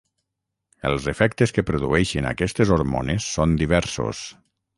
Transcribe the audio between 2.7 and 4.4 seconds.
hormones són diversos.